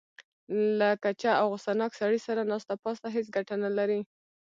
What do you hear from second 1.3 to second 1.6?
او